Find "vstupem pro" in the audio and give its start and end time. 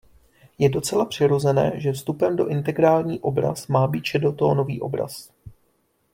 1.91-2.47